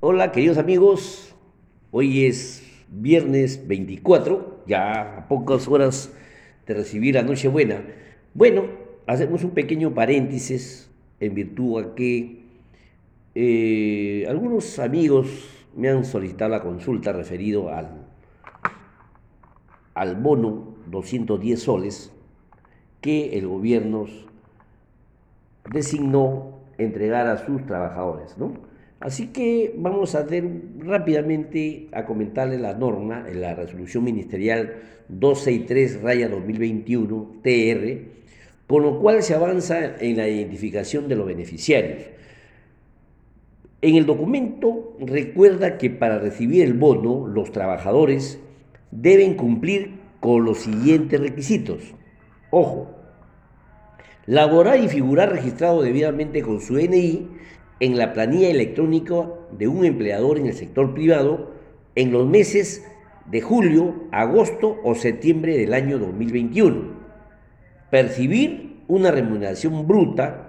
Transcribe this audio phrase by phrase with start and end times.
[0.00, 1.34] Hola queridos amigos,
[1.90, 6.12] hoy es viernes 24, ya a pocas horas
[6.66, 7.82] de recibir la Nochebuena.
[8.34, 8.64] Bueno,
[9.06, 12.42] hacemos un pequeño paréntesis en virtud a que
[13.34, 15.28] eh, algunos amigos
[15.74, 18.06] me han solicitado la consulta referido al,
[19.94, 22.12] al bono 210 soles
[23.00, 24.04] que el gobierno
[25.72, 28.76] designó entregar a sus trabajadores, ¿no?
[29.00, 30.44] Así que vamos a hacer
[30.78, 34.76] rápidamente a comentarle la norma en la resolución ministerial
[35.08, 37.98] 263 raya 2021 TR,
[38.66, 42.04] con lo cual se avanza en la identificación de los beneficiarios.
[43.82, 48.40] En el documento recuerda que para recibir el bono los trabajadores
[48.90, 49.90] deben cumplir
[50.20, 51.94] con los siguientes requisitos.
[52.50, 52.90] Ojo,
[54.24, 57.28] laborar y figurar registrado debidamente con su NI
[57.80, 61.52] en la planilla electrónica de un empleador en el sector privado
[61.94, 62.84] en los meses
[63.30, 66.96] de julio, agosto o septiembre del año 2021.
[67.90, 70.48] Percibir una remuneración bruta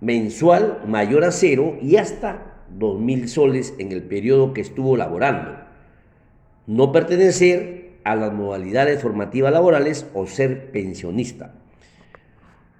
[0.00, 5.58] mensual mayor a cero y hasta 2.000 soles en el periodo que estuvo laborando.
[6.66, 11.54] No pertenecer a las modalidades formativas laborales o ser pensionista.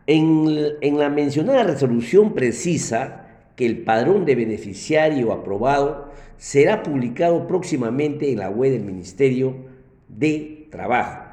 [0.06, 0.46] En,
[0.80, 3.25] en la mencionada resolución precisa
[3.56, 9.56] que el padrón de beneficiario aprobado será publicado próximamente en la web del Ministerio
[10.08, 11.24] de Trabajo.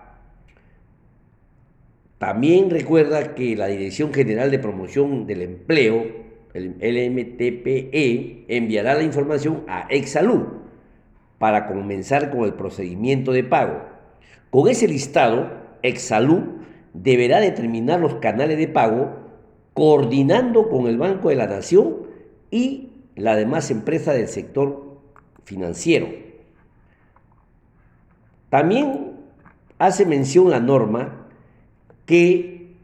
[2.18, 6.06] También recuerda que la Dirección General de Promoción del Empleo,
[6.54, 10.44] el LMTPE, enviará la información a Exalud
[11.38, 13.82] para comenzar con el procedimiento de pago.
[14.50, 16.44] Con ese listado, Exalud
[16.94, 19.24] deberá determinar los canales de pago
[19.74, 22.13] coordinando con el Banco de la Nación
[22.54, 25.00] y la demás empresa del sector
[25.44, 26.08] financiero.
[28.50, 29.14] También
[29.80, 31.26] hace mención la norma
[32.06, 32.76] que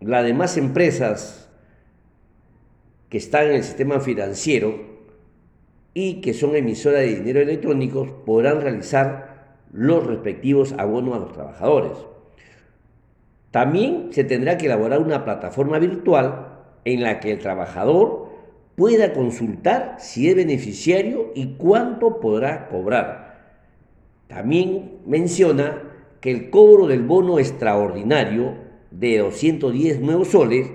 [0.00, 1.50] las demás empresas
[3.08, 4.78] que están en el sistema financiero
[5.92, 11.98] y que son emisoras de dinero electrónico podrán realizar los respectivos abonos a los trabajadores.
[13.50, 18.25] También se tendrá que elaborar una plataforma virtual en la que el trabajador
[18.76, 23.26] pueda consultar si es beneficiario y cuánto podrá cobrar.
[24.28, 25.82] También menciona
[26.20, 28.54] que el cobro del bono extraordinario
[28.90, 30.70] de 210 nuevos soles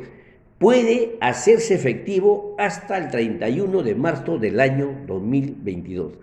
[0.57, 6.13] puede hacerse efectivo hasta el 31 de marzo del año 2022.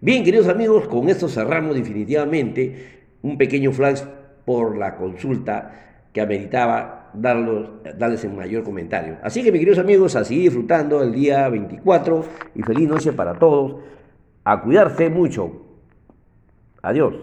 [0.00, 4.02] Bien, queridos amigos, con esto cerramos definitivamente un pequeño flash
[4.44, 9.16] por la consulta que ameritaba darlos, darles en mayor comentario.
[9.22, 13.38] Así que, mis queridos amigos, a seguir disfrutando el día 24 y feliz noche para
[13.38, 13.76] todos.
[14.44, 15.52] A cuidarse mucho.
[16.82, 17.14] Adiós.